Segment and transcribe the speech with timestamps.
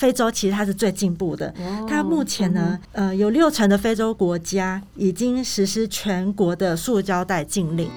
[0.00, 1.54] 非洲其实它是最进步的。
[1.86, 7.90] 它目前呢，呃，有六成的非洲国家已经实施全国的塑胶袋禁令。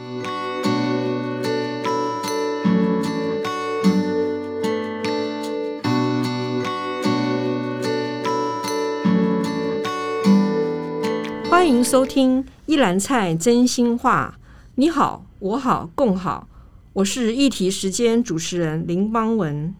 [11.50, 14.38] 欢迎收听一篮菜真心话。
[14.76, 16.50] 你好，我好，共好。
[16.92, 19.74] 我是议题时间主持人林邦文。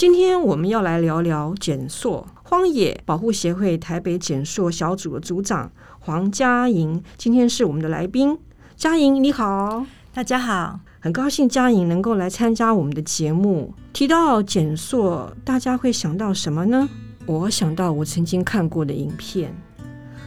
[0.00, 2.26] 今天我们要来聊聊减塑。
[2.42, 8.38] 荒野保护协会台北减塑小组的组长黄佳莹，今天是我们的来宾。
[8.74, 13.74] 佳莹，你好，大家好，很高兴佳莹能够来参加我们的节目。
[13.92, 16.88] 提到减塑，大家会想到什么呢？
[17.26, 19.54] 我想到我曾经看过的影片。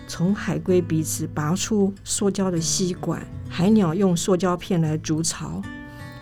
[0.08, 5.60] 从海龟鼻子拔出塑胶的吸管，海鸟用塑胶片来筑巢，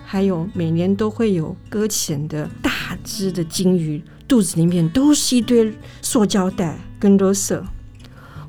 [0.06, 2.71] 还有每年都会有搁浅的大
[3.04, 7.62] 只的鲸鱼，肚子里面都是一堆塑胶袋跟垃圾。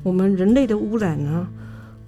[0.01, 1.47] 我们人类的污染呢，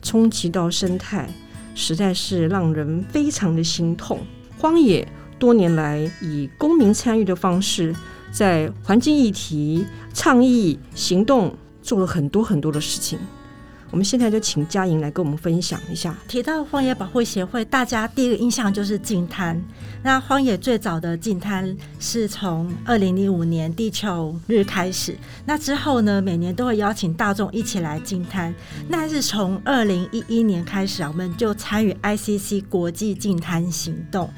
[0.01, 1.29] 冲击到生态，
[1.73, 4.19] 实在是让人非常的心痛。
[4.57, 7.95] 荒野多年来以公民参与的方式，
[8.31, 11.55] 在环境议题倡议行动。
[11.85, 13.19] 做了很多很多的事情，
[13.95, 16.13] 我们现在就请嘉莹来跟我们分享一下。
[16.27, 19.57] 提到荒野保护协会，大家第一个印象就是净滩。
[20.03, 28.53] 那荒野最早的净滩是从二零零五年地球日开始，那之后呢，每年都会邀请大众一起来净滩。
[28.89, 34.29] 那是从二零一一年开始啊，我们就参与 ICC 国际净滩行动。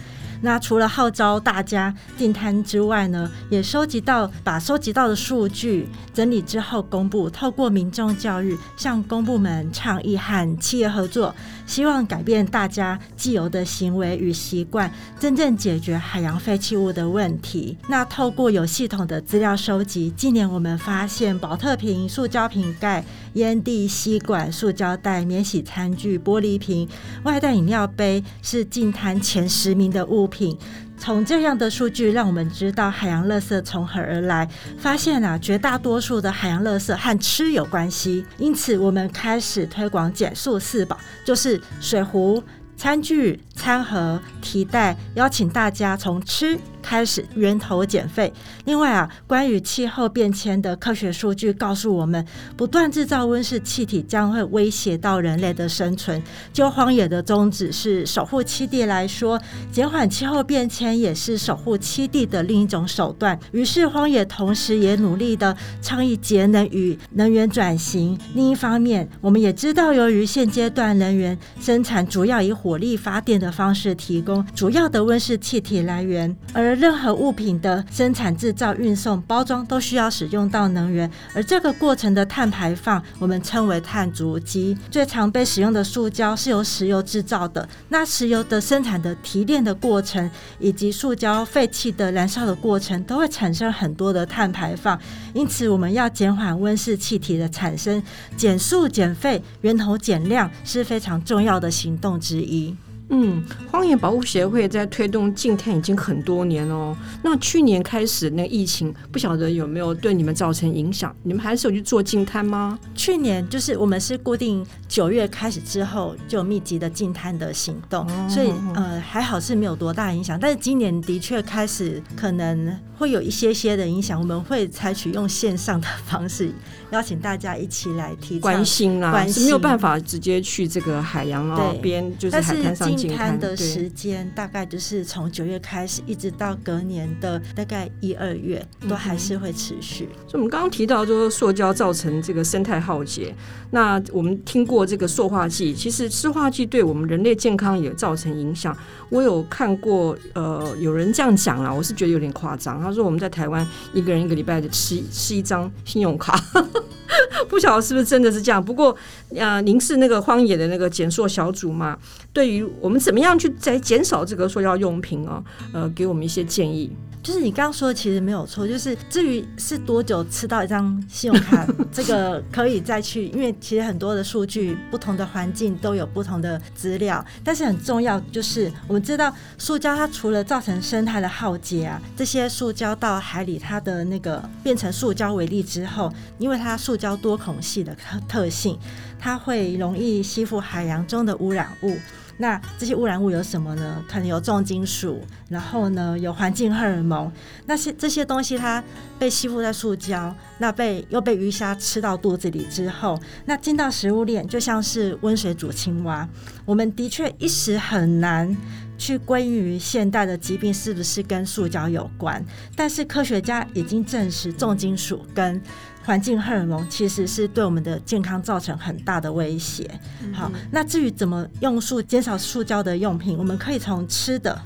[0.42, 11.34] 那除了号召大家订摊之外呢，也收集到把收集到的数据整理之后公布，透过民众教育，向公部门倡议和企业合作，
[11.66, 17.78] 希望改变大家既有的行为与习惯，真正解决海洋废弃物的问题。
[17.88, 23.04] 那透过有系统的资料收集，今年我们发现宝特瓶、塑胶瓶盖、
[23.38, 26.88] 烟蒂、吸管、塑胶袋、免洗餐具、玻璃瓶、
[27.24, 30.58] 外带饮料杯是净滩前十名的物品。
[31.00, 34.50] 从这样的数据，让我们知道海洋垃圾从何而来。
[34.80, 38.26] 发现啊，绝大多数的海洋垃圾和吃有关系。
[38.40, 42.42] 因此，我们开始推广减塑四宝，就是水壶、
[42.76, 46.58] 餐具、餐盒、提袋，邀请大家从吃。
[46.80, 48.32] 开始源头减废。
[48.64, 52.26] 另外啊，关于气候变迁的科学数据告诉我们，
[52.56, 56.24] 不断制造温室气体将会威胁到人类的生存。
[56.54, 59.38] 就荒野的宗旨是守护栖地来说，
[59.70, 63.38] 减缓气候变迁也是守护栖地的另一种手段。
[63.52, 68.18] 于是，荒野同时也努力的倡议节能与能源转型。
[68.34, 84.78] 另一方面，我们也知道，由于现阶段能源生产主要以火力发电的方式提供主要的温室气体来源，而任何物品的生产、制造、运送、包装都需要使用到能源，而这个过程的碳排放，我们称为碳足迹。
[84.90, 90.30] 最常被使用的塑胶是由石油制造的，那石油的生产的提炼的过程，
[90.60, 95.00] 以及塑胶废弃的燃烧的过程，都会产生很多的碳排放。
[95.34, 98.02] 因此，我们要减缓温室气体的产生，
[98.36, 102.76] 减塑、减废、源头减量是非常重要的行动之一。
[103.10, 103.42] 嗯，
[103.72, 106.96] 荒野保护协会在推动净碳已经很多年哦。
[107.24, 111.16] 那去年开始那个疫情，不晓得有没有对你们造成影响？
[111.24, 112.78] 你们还是有去做净碳吗？
[112.94, 120.38] 去年就是我们是固定九月开始之后就密集的净碳的行动，哦、所以呃还好是没有多大影响。
[120.40, 126.52] 但是今年的确开始可能会有一些些的影响，我们会采取用线上的方式。
[126.92, 140.08] 邀请大家一起来提关心啦，关心是没有办法直接去这个海洋啊边，就是海滩上进滩的时间大概就是从九月开始，一直到隔年的大概一二月，都还是会持续。
[140.12, 143.36] 嗯、所以，我们刚刚提到，就是塑胶造成这个生态浩劫。
[143.72, 148.76] 那我们听过这个塑化剂，其实塑化剂对我们人类健康也造成影响。
[149.10, 152.87] 我有看过，呃，有人这样讲啦，我是觉得有点夸张。
[152.88, 156.40] 他说我们在台湾一个人一个礼拜的吃吃一张信用卡。
[157.50, 158.96] 不晓得是不是真的是这样，不过，
[159.36, 161.98] 呃，您是那个荒野的那个减塑小组嘛？
[162.34, 165.42] 对于我们怎么样去在减少这个塑料用品啊，
[165.72, 166.92] 呃，给我们一些建议。
[167.28, 168.66] 就是你刚刚说的，其实没有错。
[168.66, 177.24] 就是至于是多久吃到一张信用卡， 这个可以再去，因为其实很多的数据，不同的环境都有不同的资料。
[177.44, 188.80] 但是很重要，就是我们知道塑胶它除了造成生态的浩劫啊，这些塑胶到海里，它的那个变成塑胶微粒之后，因为它塑胶多孔隙的特特性，
[189.20, 191.98] 它会容易吸附海洋中的污染物。
[192.38, 194.04] 那这些污染物有什么呢？
[194.08, 197.32] 可能有重金属，然后呢有环境荷尔蒙。
[197.66, 198.84] 那些这些东西它
[199.18, 206.28] 被吸附在塑胶，那被又被鱼虾吃到肚子里之后，那进到食物链，就像是温水煮青蛙。
[206.66, 208.56] 我们的确一时很难
[208.98, 212.44] 去归于现代的疾病是不是跟塑胶有关，
[212.76, 215.62] 但是科学家已经证实重金属跟
[216.08, 219.92] 环境荷尔蒙其实是对我们的健康造成很大的威胁。
[220.34, 224.58] 好，那至于怎么用塑减少塑胶的用品，我们可以从吃的、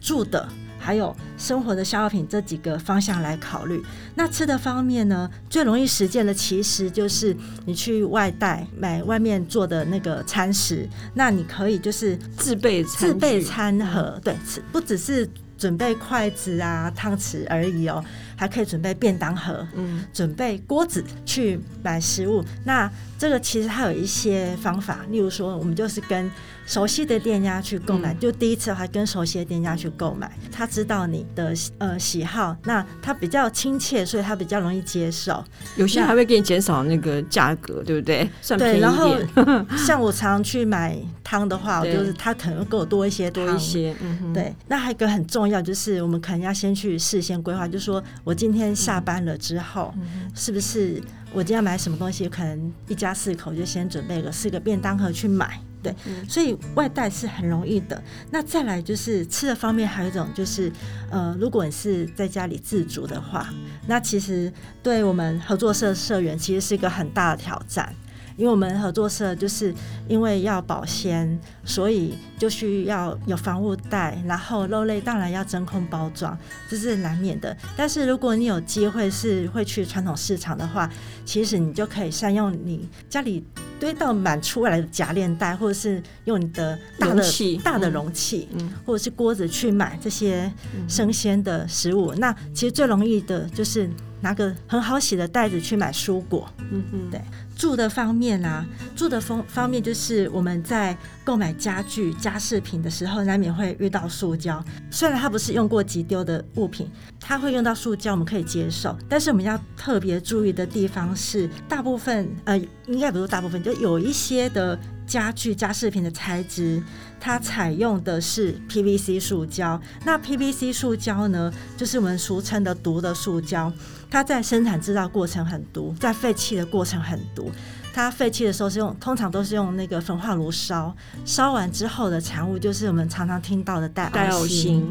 [0.00, 0.48] 住的，
[0.78, 3.82] 还有生活的消耗品这几个方向来考虑。
[4.14, 14.36] 那吃的方面呢，最容易实践的其实就是你去外带买外面做的那个餐食，那你可以就是自备自备餐盒，对，
[14.70, 15.28] 不只是
[15.58, 18.04] 准备筷子啊、汤匙而已哦。
[18.38, 22.44] 还可以准备便当盒，嗯，准备锅子去买食物。
[22.64, 22.86] 那
[23.18, 26.30] 这个其实还有一些方法，例如说，我们就是跟
[26.66, 35.42] 熟悉的店家去购买，嗯、就第一次还跟熟悉的店家去购买，他知道你的呃喜好，那他比较亲切，所以他比较容易接受。
[35.76, 38.28] 有些还会给你减少那个价格，对不对？
[38.42, 38.92] 算便宜一点。
[39.34, 40.94] 对，然后 像我常常去买
[41.24, 43.96] 汤的话，我就是他可能会给我多一些多一些。
[44.02, 44.32] 嗯哼。
[44.34, 51.00] 对，那还有一个很重要就是，我们可能要先去事先规划，就是说我今天下班了之后，嗯、是不是
[51.32, 55.60] 我今天要买什么东西，可能一家四口就先准备个四个便当盒去买。
[55.82, 55.94] 对，
[56.28, 58.02] 所以外带是很容易的。
[58.32, 60.72] 那再来就是吃的方面，还有一种就是，
[61.10, 63.48] 呃，如果你是在家里自足的话，
[63.86, 64.52] 那其实
[64.82, 67.94] 对我们合作社社员其实是一个很大的挑战。
[68.36, 69.74] 因为我们合作社就是
[70.08, 76.36] 因为要保鲜，所以就需要有防雾袋，然后肉类当然要真空包装，
[76.68, 77.56] 这是难免的。
[77.76, 80.90] 但是如果你有机会是会去传统市场的话，
[81.24, 83.42] 其实你就可以善用你家里
[83.80, 87.22] 堆到满出来的夹链袋，或者是用你的大的
[87.64, 90.52] 大的容器，嗯，或者是锅子去买这些
[90.86, 92.12] 生鲜的食物。
[92.14, 93.88] 那其实最容易的就是
[94.20, 97.20] 拿个很好洗的袋子去买蔬果，嗯嗯，对。
[97.56, 98.64] 住的方面啊，
[98.94, 104.62] 住的方方面就是我们在购买家具、家饰品的时候，难免会遇到塑胶。
[104.90, 106.88] 虽然它不是用过即丢的物品，
[107.18, 108.94] 它会用到塑胶，我们可以接受。
[109.08, 116.82] 但是我们要特别注意的地方是，大部分呃，应该不是大部分，就有一些的家具、家饰品的材质，
[117.20, 119.80] 它采用的是 PVC 塑胶。
[120.04, 123.72] 那 PVC 塑胶呢，就是我们俗称的毒的塑胶。
[124.10, 127.50] 它在生产制造过程很毒，在废弃的过程很毒。
[127.92, 130.94] 它废弃的时候是用，通常都是用那个焚化炉烧，
[131.24, 134.86] 烧完之后的产物就是我们常常听到的带奥辛。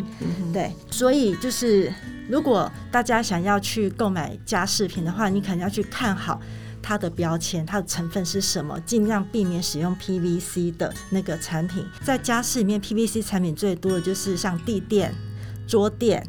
[0.52, 1.94] 对，所以就是
[2.28, 6.42] 如果大家想要去购买家饰品的话，你可能要去看好
[6.86, 11.84] 它的标签，它的成分是什么，尽量避免使用 PVC 的那个产品。
[12.04, 15.12] 在家饰里面，PVC 产品最多的就是像地垫、
[15.68, 16.24] 桌垫。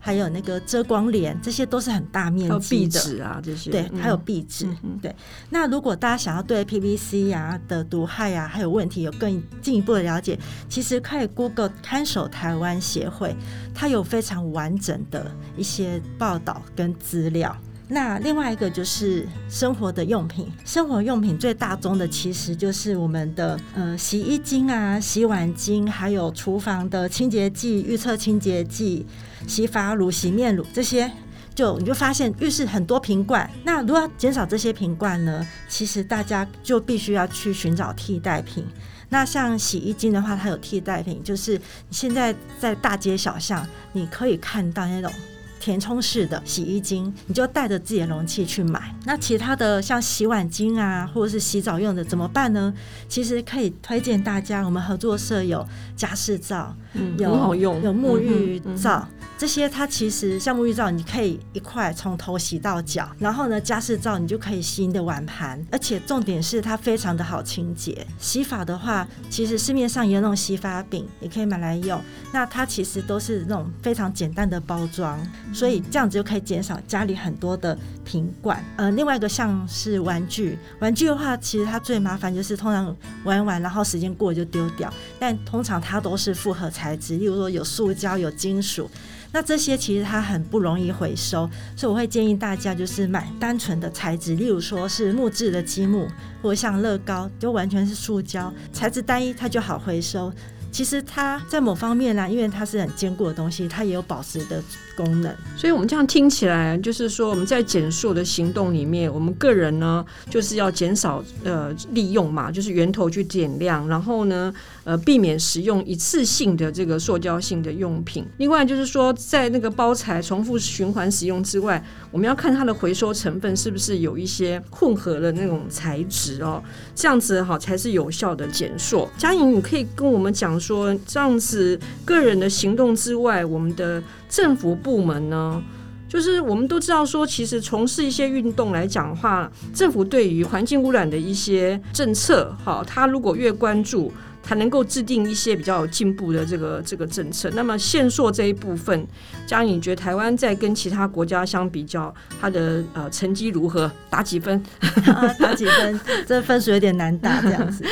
[0.00, 2.86] 还有那个遮光帘，这些都是很大面积的。
[2.86, 4.64] 壁纸啊，这些对，还有壁纸。
[4.82, 5.14] 嗯、对，
[5.50, 10.38] 那如果大家想要对 PVC 呀的毒害呀还有问题有更进一步的了解，
[10.68, 13.36] 其实可以 Google 看守台湾协会，
[13.74, 17.54] 它有非常完整的一些报道跟资料。
[17.90, 29.06] 那另外一个就是生活的用品，生活用品最大宗的其实就是我们的呃洗衣精啊、洗碗精，还有厨房的清洁剂、预测清洁剂、
[29.46, 31.10] 洗发乳、洗面乳这些，
[31.54, 33.50] 就你就发现浴室很多瓶罐。
[33.64, 38.66] 那如果要减少这些瓶罐呢，其实大家就必须要去寻找替代品。
[39.08, 45.10] 那像洗衣精的话，它有替代品，就是你现在在大街小巷你可以看到那种。
[45.60, 48.94] 填充式的洗衣精，你就带着自己的容器去买。
[49.04, 52.72] 那其他的像洗碗巾啊，或者是洗澡用的怎么办呢？
[53.08, 59.06] 其实可以推荐大家，我们合作社有家事皂，嗯，有很好用，有沐浴皂。
[59.10, 68.04] 嗯这些它其实像沐浴皂，你可以一块从头洗到脚，然后呢，家事皂你就可以洗你的碗盘，而且重点是它非常的好清洁。
[68.18, 72.02] 洗发的话，其实市面上也有那种洗发饼，也可以买来用。
[72.32, 75.16] 那它其实都是那种非常简单的包装，
[75.52, 78.62] 所以这样子就可以减少家里很多的瓶罐。
[78.76, 84.92] 呃，另外一个像是玩具，玩具的话，其实它最麻烦就是通常玩完，然后时间过就丢掉。
[85.18, 88.90] 但通常它都是复合材质，例如说有塑胶、有金属。
[89.30, 96.08] 那这些其实它很不容易回收，所以我会建议大家就是买单纯的材质，例如说是木质的积木，
[96.40, 100.32] 或者像乐高，就完全是塑胶材质单一，它就好回收。
[100.70, 104.62] 其实它在某方面呢、因为它是很坚固的东西，它也有保湿的
[104.96, 105.34] 功能。
[105.56, 114.52] 所以，我们这样听起来，就是说我们在减塑的行动里面，我们个人呢，就是要减少呃利用嘛，就是源头去减量，然后呢，
[114.84, 118.24] 呃，避免使用一次性的这个塑胶性的用品。
[118.36, 126.62] 另外，就是说在那个包材重复循环使用之外，我们要看它的回收成分是不是有一些混合的那种材质哦，
[126.94, 129.08] 这样子哈才是有效的减塑。
[129.16, 135.62] 佳颖，你可以跟我们讲说，这样子个人的行动之外，我们的政府部门呢，
[136.08, 144.12] 就是我们都知道说，其实从事一些运动来讲的话，政府对于环境污染的一些政策，哈，他如果越关注。
[144.48, 147.50] 才能够制定一些比较有进步的这个这个政策。
[147.50, 149.06] 那么限塑这一部分，
[149.46, 153.92] 佳莹，你觉得台湾在跟其他国家相比较，它的呃成绩如何？
[154.08, 154.62] 打几分？
[155.38, 156.00] 打几分？
[156.26, 157.84] 这分数有点难打，这样子。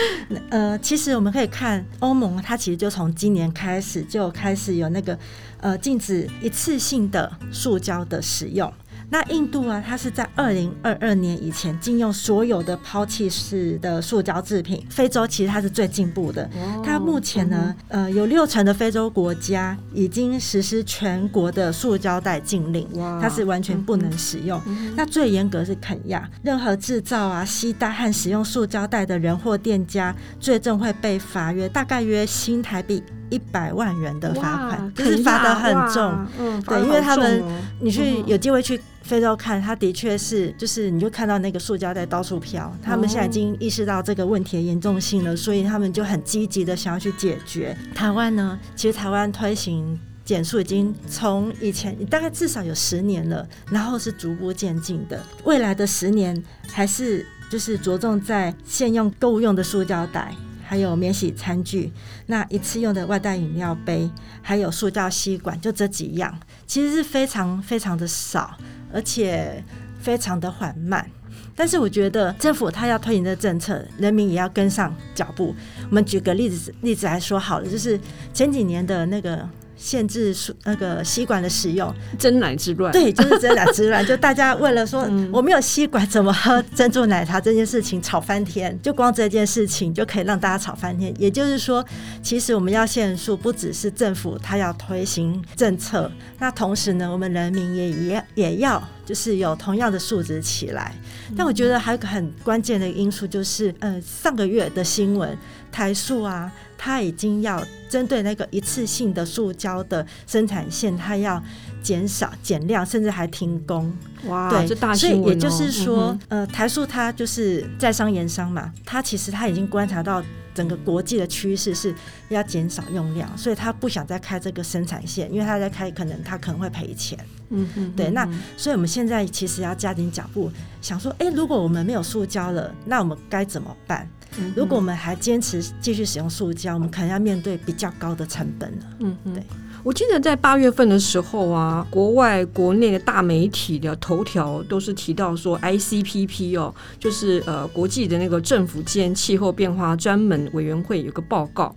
[0.48, 5.18] 呃，其实我们可以看欧盟，它其实就从今年开始就开始有那个
[5.60, 8.72] 呃禁止一次性的塑胶的使用。
[9.08, 14.84] 那印度啊，它是在二零二二年以前禁用所有的抛弃式的塑胶制品。
[14.90, 16.48] 非洲其实它是最进步的，
[16.84, 22.86] 它目前呢，呃，有六成的非洲国家已经实施全国的塑胶袋禁令，
[23.20, 24.60] 它是完全不能使用。
[24.96, 36.26] 那最严格是肯亚，任何制造啊、携带和使用塑胶袋的人或店家，最重会被罚约，大概约新台币一百万元的罚款，就是罚的很重。
[36.38, 37.42] 嗯，对，因为他们，
[37.80, 38.80] 你去有机会去。
[39.06, 47.78] 非洲看，他的确是，就是你就看到那个塑胶袋到处飘，他们现在已经意识到这个问题的严重性了，所以他们就很积极的想要去解决。
[47.94, 56.42] 台湾呢，其实台湾推行减塑已经从以前大概至少有十年了，然后是逐步渐进的，未来的十年
[56.72, 60.34] 还是就是着重在现用购物用的塑胶袋，
[60.66, 61.92] 还有免洗餐具，
[62.26, 64.10] 那一次用的外带饮料杯，
[64.42, 68.56] 还有塑胶吸管，就这几样，其实是非常非常的少。
[68.92, 69.62] 而且
[70.00, 71.10] 非常的缓慢，
[71.54, 75.54] 但是我觉得政府他要推行的政策，人民也要跟上脚步。
[75.90, 78.00] 我们举个例子例子来说好了，就是
[78.32, 79.46] 前几年的那个。
[79.76, 82.92] 限制那个吸管的使用，真奶之乱。
[82.92, 84.04] 对，就是真奶之乱。
[84.06, 91.14] 就大家为了说我没有吸管怎么喝珍珠奶茶这件事情吵翻天， 就光这件事情就可以让大家吵翻天。
[91.18, 91.84] 也就是说，
[92.22, 100.94] 其实我们要限塑，不只是政府它要推行政策，那同时呢，我们人民也也也要就是有同样的素质起来。
[101.36, 105.36] 但我觉得还有个很关键的因素就是，呃，上个月的新闻，
[105.70, 106.50] 台塑啊。
[106.78, 111.42] 它已经要针对那个一次性的塑胶的生产线，它要
[111.82, 113.92] 减少减量，甚至还停工。
[114.26, 115.24] 哇，对，这大新闻哦。
[115.24, 120.22] 所以也就是说，嗯、呃，台塑它就是在商言商嘛，它其实它已经观察到
[120.54, 121.94] 整个国际的趋势是
[122.28, 127.18] 要减少用量，所以它不想再开这个生产线，因为它在开可能它可能会赔钱。
[127.50, 128.10] 嗯嗯，对。
[128.10, 130.50] 那所以我们现在其实要加紧脚步，
[130.82, 134.08] 想说，哎，如果我们没有塑胶了，那我们该怎么办？
[134.54, 138.78] 如果我们还坚持继续使用塑胶，我们可能要面对比较高的成本了。
[139.00, 139.42] 嗯，对。
[139.82, 151.72] 我记得在八月份的时候啊，国外、国内的大媒体的头条都是提到说，ICPP 哦，就是呃国际的那个政府间气候变化专门委员会有个报告。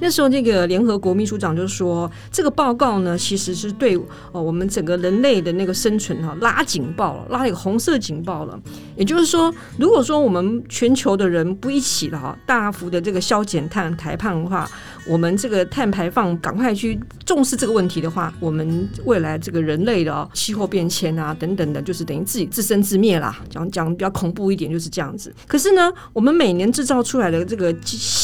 [0.00, 3.96] 那时候，那个联合国秘书长就说，这个报告呢，其实是对
[4.32, 8.58] 哦我们整个人类的那个生存哈拉警报了，拉了一个红色警报了。
[8.96, 14.68] 也就是说，如果说我们全球的人不一起了哈，大幅的这个削减碳排放的话，
[15.06, 23.38] 我们这个碳排放赶快去重视这个问题的话，我们未来这个人类的气候变迁啊等等的，就是等于自己自生自灭啦。
[23.48, 25.32] 讲讲比较恐怖一点，就是这样子。
[25.46, 27.72] 可是呢，我们每年制造出来的这个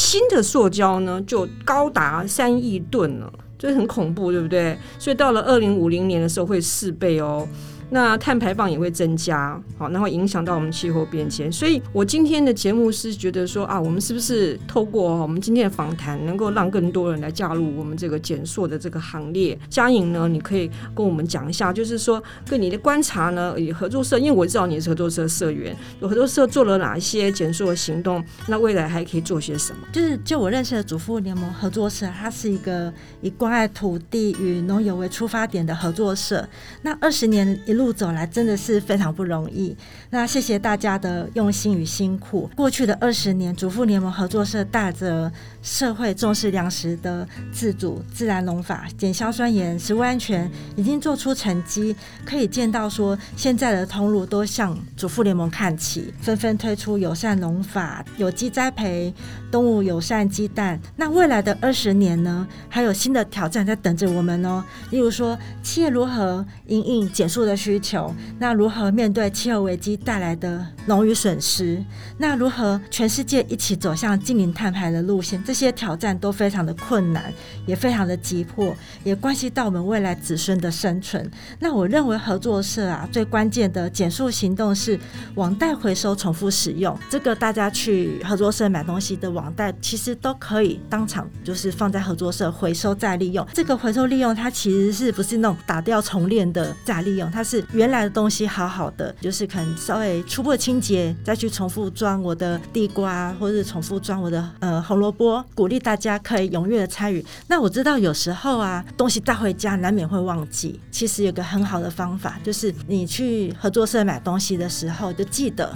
[0.09, 4.75] 新的塑胶呢，就高达三亿吨了，这很恐怖，对不对？
[4.97, 7.47] 所以到了二零五零年的时候会四倍哦。
[7.89, 11.51] 那碳排放也会增加，好，那会影响到我们气候变迁。
[11.51, 19.57] 所以我今天的节目是觉得说啊，我们是不是透过我们今天的访谈，能够让更多人来加入我们这个减塑的这个行列？
[19.69, 28.23] 佳莹呢，你可以跟我们讲一下，就是说跟你的观察呢，以合作社，因为我知道你是合作社社员，有合作社做了哪一些减塑的行动？
[28.47, 29.79] 那未来还可以做些什么？
[29.91, 36.47] 就是就我认识的主妇联盟合作社，它是一个以关爱土地与农友为出发点的合作社。
[36.83, 39.75] 那二十年一路走来真的是非常不容易。
[40.09, 42.49] 那谢谢大家的用心与辛苦。
[42.55, 45.31] 过去的二十年，主妇联盟合作社带着
[45.61, 51.95] 社会重视粮食的自主、自然农法、减硝酸盐、食物安全，已经做出成绩。
[52.25, 59.13] 可以见到说，现在的通路都向主妇联盟看齐，纷纷推出友善农法、有机栽培、
[59.51, 60.79] 动物友善鸡蛋。
[60.95, 64.63] 那未来的二十年呢，还有新的挑战在等着我们哦。
[64.91, 68.13] 例如说，企业如何因应减塑的需求？
[68.39, 71.83] 那如何面对气候危机带来的农渔损失？
[72.17, 75.43] 那如何全世界一起走向净零碳排的路线？
[75.43, 77.31] 这些挑战都非常的困难，
[77.65, 81.29] 也非常的急迫，也关系到我们未来子孙的生存。
[81.59, 84.99] 那我认为合作社啊，最关键的减塑行动是
[85.35, 86.97] 网袋回收、重复使用。
[87.09, 93.45] 这个大家去合作社买东西的网袋，其实都可以当场就是放在合作社回收再利用。
[93.53, 97.29] 这个回收利用，它其实是不是那种打掉重练的再利用？
[97.31, 105.43] 它是原来的东西好好的，就是可能稍微初步清洁，再去重复装我的地瓜，或者是重复装我的呃红萝卜。
[105.55, 107.25] 鼓励大家可以踊跃的参与。
[107.47, 110.79] 那我知道有时候啊，东西带回家难免会忘记。
[110.91, 115.73] 其实有个很好的方法，就是你去合作社买东西的时候，就记得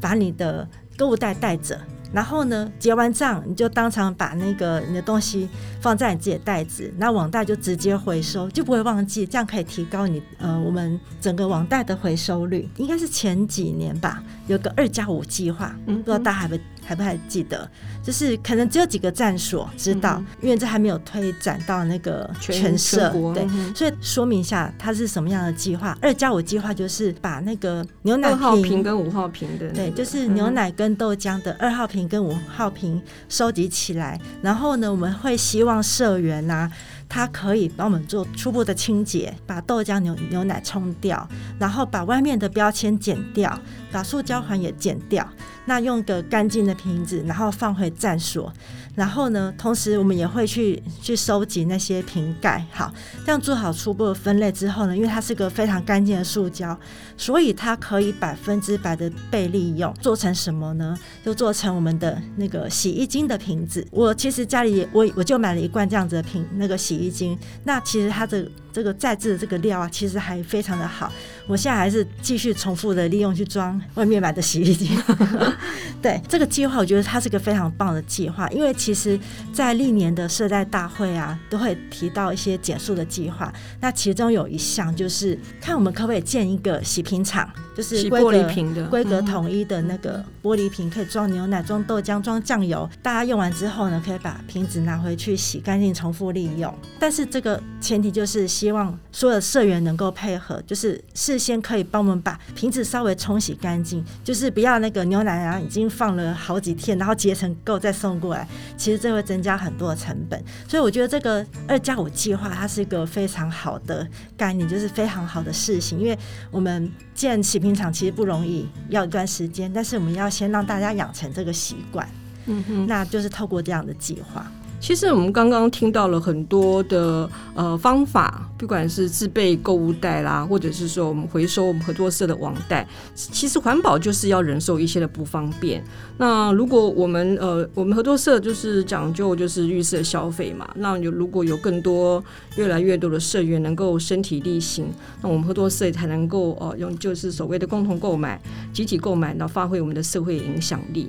[0.00, 0.66] 把你的
[0.96, 1.78] 购物袋带着。
[2.12, 5.48] 然后呢，结完账你就当场把那个你的东西
[5.80, 9.24] 放在你自己的袋子，那网袋就直接回收，就不会忘记。
[9.24, 12.68] 这样可以提高你呃我们整个网袋的回收率。
[12.76, 17.68] 应该是前几年吧，有个二加五计划，不知道大家还不还不太记得？
[18.02, 25.96] 就是可能只有几个站所知道，嗯、因为这还没有推展到那个全社，对，所以说明一下它是什么样的计划。
[26.02, 36.72] 二加五计划就是把那个牛奶瓶，二号瓶跟五号瓶的、那个，对，就是牛奶跟豆浆的二号瓶跟五号瓶收集起来，然后呢，我们会希望社员呐、啊，
[37.14, 41.28] 它可以帮我们做初步的清洁，把豆浆牛牛奶冲掉，
[41.58, 45.28] 然后把外面的标签剪掉，把塑胶环也剪掉。
[45.66, 48.50] 那用个干净的瓶子，然后放回站所。
[48.94, 52.64] 然后呢，同时我们也会去去收集那些瓶盖。
[52.70, 52.92] 好，
[53.24, 56.78] 这样做好初步的分类之后呢，因为它是个非常干净的塑胶，
[57.16, 59.92] 所以它可以百分之百的被利用。
[60.00, 60.98] 做成什么呢？
[61.24, 63.86] 就做成我们的那个洗衣精的瓶子。
[63.90, 67.38] 我其实家里我我就买了一罐这样子的瓶，那个洗衣精。
[67.64, 71.10] 那其实它的这个再制的这个料啊，其实还非常的好。
[71.46, 75.02] 我现在还是继续重复的利用去装外面买的洗衣精。
[76.02, 79.16] 对这个计划，我觉得它是个非常棒的计划，因为其实，
[79.52, 83.52] 在历年的社代大会啊，都会提到一些减速的计划。
[83.80, 92.88] 那其中有一项就是看我们可不可以建一个洗品厂，就是玻璃瓶的规格统一的那个玻璃瓶，可以装牛奶、装豆浆、装酱油。
[93.02, 96.72] 大家用完之后呢，可以把瓶子拿回去洗干净，重复利用。
[96.98, 108.46] 但是这个前提就是希望所有的社员能够配合，就是事先可以帮我们把瓶子稍微冲洗干净，就是不要那个牛奶啊已经放了好几天，然后结成垢再送过来，
[108.76, 110.42] 其实这会增加很多的成本。
[110.68, 115.98] 所以我觉得这个二加五计划它是一个非常好的概念，就是非常好的事情。
[115.98, 116.18] 因为
[116.50, 122.06] 我们建洗瓶厂其实不容易，要一段时间，但是我们要先让大家养成这个习惯，
[122.46, 124.50] 嗯哼，那就是透过这样的计划。
[124.82, 135.82] 其实我们刚刚听到了很多的呃方法，不管是自备购物袋啦，或者是说我们回收我们合作社的网袋，其实环保就是要忍受一些的不方便。
[136.18, 142.22] 那如果我们呃我们合作社就是讲究就是绿色消费嘛，那有如果有更多
[142.56, 144.86] 越来越多的社员能够身体力行，
[145.22, 148.40] 那我们合作社才能够呃用就是所谓的共同购买、
[148.72, 151.08] 集体购买，然后发挥我们的社会影响力。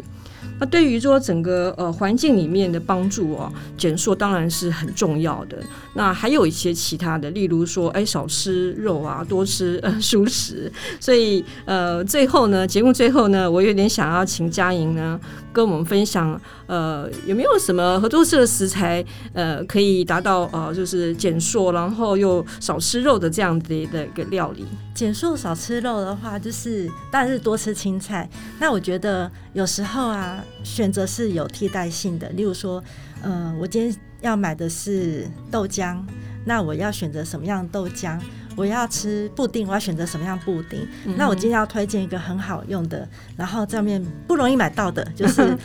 [0.59, 5.57] 那对于说整个呃环境里面的帮助哦，减塑当然是很重要的。
[5.93, 10.71] 那还有一些其他的，例如说，哎，少吃肉啊，多吃呃蔬食。
[10.99, 15.19] 所以呃，最后呢，节目最后呢，我有点想要请佳莹呢
[15.51, 19.03] 跟我们分享，呃，有没有什么合作社的食材，
[19.33, 24.65] 呃，可以达到呃就是减塑，然后又少吃肉的这样子的一个料理。
[24.93, 28.29] 减速少吃肉的话，就是当然是多吃青菜。
[28.59, 32.29] 那我觉得有时候啊，选择是有替代性的。
[32.29, 32.83] 例如说，
[33.23, 35.97] 嗯、呃，我今天要买的是豆浆，
[36.45, 38.19] 那我要选择什么样的豆浆？
[38.55, 40.87] 我要吃布丁，我要选择什么样布丁？
[41.05, 45.57] 嗯、那我今天要推荐一个很好用的，然后上面不容易买到的，就是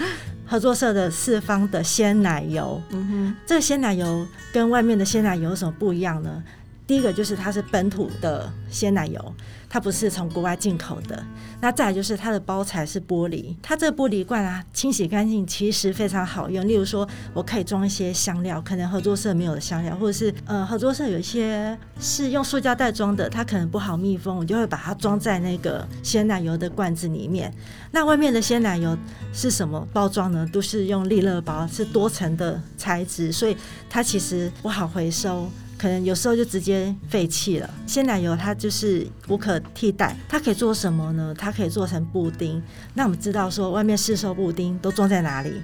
[0.47, 2.81] 合作社的四方的鲜奶油。
[2.89, 6.43] 嗯哼，这个鲜奶油跟外面的鲜奶油有什么不一样呢？
[6.89, 9.35] 第一个就是它是本土的鲜奶油。
[9.71, 11.23] 它不是从国外进口的，
[11.61, 16.67] 那再来就是它的包材是玻璃，它这个玻璃罐啊，清洗干净其实非常好用。
[16.67, 27.53] 例如说，我可以装一些香料，可能合作社没有的香料，或者是呃合作社有一些是用塑胶袋装的，它可能不好密封，我就会把它装在那个鲜奶油的罐子里面。
[27.91, 28.97] 那外面的鲜奶油
[29.35, 30.49] 是什么包装呢？
[30.51, 33.55] 都是用利乐包，是多层的材质，所以
[33.91, 35.51] 它其实不好回收。
[35.79, 37.71] 可能有时候就直接废弃了。
[37.87, 41.33] 鲜奶油它就是无可替代，它可以做什么呢？
[41.39, 42.61] 它可以做成布丁。
[42.95, 45.63] 那我们知道说，外面市售布丁都装在哪里？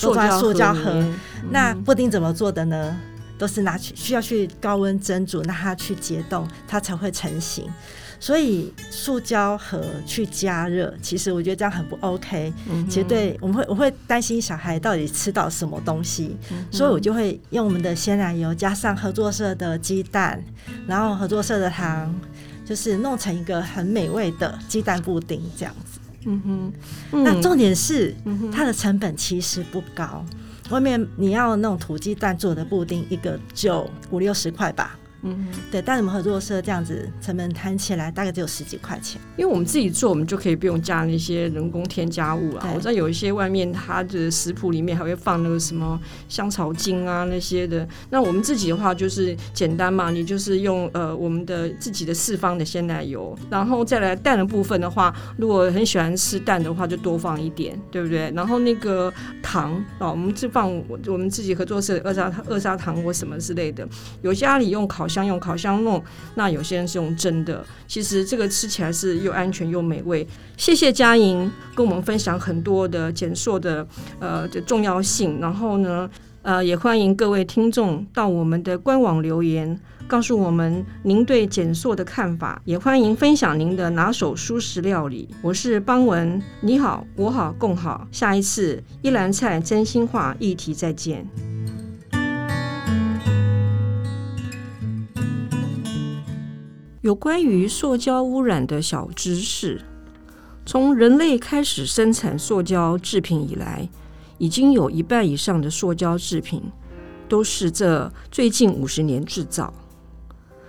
[0.00, 0.90] 都装在塑胶盒。
[0.92, 1.14] 嗯、
[1.50, 2.98] 那布丁怎么做的呢？
[3.38, 7.68] 都是拿去需要去高温蒸煮，让它去结冻，它才会成型。
[8.22, 12.52] 所以塑胶盒去加热，其实我觉得这样很不 OK。
[12.70, 20.40] 嗯、其实对我们会我会担心小孩到底吃到什么东西，嗯、所以我就会用我们的鲜奶油加上合作社的鸡蛋，
[20.86, 22.14] 然后合作社的糖，
[22.64, 25.98] 就是弄成一个很美味的鸡蛋布丁这样子。
[26.26, 26.72] 嗯哼，
[27.10, 27.24] 嗯。
[27.24, 28.14] 那重点是
[28.52, 30.24] 它的成本其实不高，
[30.70, 34.96] 外面你要那种土鸡蛋做的布丁，一个就五六十块吧。
[35.24, 42.66] 嗯，对，但我们合作社这样子成本摊起来大概只有十几块钱，因为我们自己做，我们就可以不用加那些人工添加物了。
[42.74, 58.28] 我知道有一些外面它的食谱里面还会放那个什么香草精啊那些的，那我们自己的话就是简单嘛，你就是用呃我们的自己的四方的鲜奶油，然后再来蛋的部分的话，如果很喜欢吃蛋的话就多放一点，对不对？
[58.34, 60.68] 然后那个糖啊，我们就放
[61.06, 63.86] 我们自己合作社二砂二砂糖或什么之类的，
[64.22, 65.06] 有家里用烤。
[65.12, 66.02] 像用烤箱弄，
[66.36, 67.62] 那有些人是用蒸的。
[67.86, 70.26] 其实这个吃起来是又安全又美味。
[70.56, 73.86] 谢谢佳莹跟我们分享很多的减塑的
[74.18, 75.38] 呃的重要性。
[75.40, 76.08] 然后呢，
[76.40, 82.60] 呃，也欢迎各位听众到我们的官网留言，告诉我们您对减塑的看法。
[82.64, 85.28] 也欢迎分享您的拿手蔬食料理。
[85.42, 88.06] 我是邦文，你好，我好，共好。
[88.10, 91.26] 下一次一篮菜真心话议题再见。
[97.02, 99.80] 有关于塑胶污染的小知识：
[100.64, 103.88] 从人类开始生产塑胶制品以来，
[104.38, 106.62] 已经有一半以上的塑胶制品
[107.28, 109.74] 都是这最近五十年制造，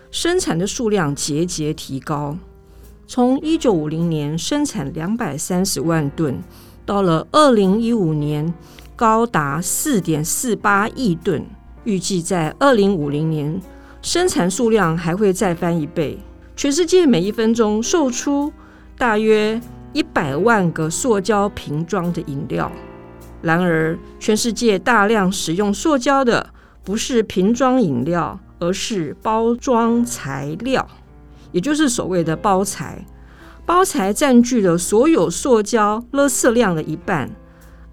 [0.10, 2.36] 生产的数量节节提高。
[3.06, 6.41] 从一九五零年生产两百三十万吨，
[6.84, 8.52] 到了二零一五年
[8.96, 11.46] 高达四点四八亿吨，
[11.84, 13.62] 预计在二零五零年。
[14.04, 16.20] 生产数量还会再翻一倍。
[16.58, 18.52] 全世界每一分钟售出
[18.98, 19.60] 大约
[19.94, 22.70] 一百万个塑胶瓶装的饮料。
[23.42, 26.50] 然而，全世界大量使用塑胶的
[26.84, 30.86] 不是瓶装饮料，而是包装材料，
[31.54, 33.06] 也就是所谓的包材。
[33.66, 37.30] 包材占据了所有塑胶垃圾量的一半，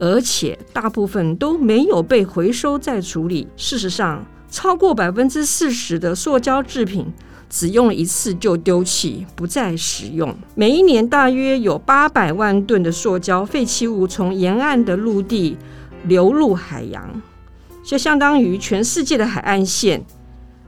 [0.01, 3.47] 而且大部分都没有被回收再处理。
[3.57, 7.07] 事实上，超过百分之四十的塑胶制品
[7.49, 10.37] 只用一次就丢弃，不再使用。
[10.55, 15.57] 每一年大约有八百万吨的塑胶废弃物从沿岸的陆地
[16.05, 17.23] 流入海洋，
[17.85, 20.05] 就相当于全世界的海岸线，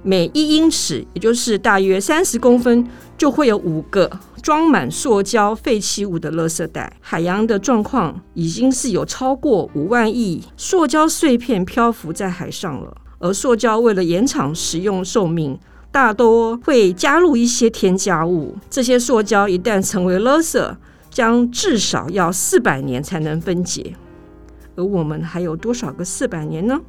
[0.02, 4.10] 每一英尺，也就是大约三十公分，就会有五个
[4.42, 6.96] 装满塑胶废弃物的垃圾袋。
[7.00, 12.96] 海洋的状况已经是有超过五万亿塑胶碎片漂浮在海上了。
[13.22, 15.56] 而塑胶为了延长使用寿命，
[15.92, 18.56] 大多会加入一些添加物。
[18.68, 20.76] 这些塑胶一旦成为垃圾，
[21.08, 23.94] 将至少要四百年才能分解。
[24.74, 26.80] 而我们还有多少个四百年呢？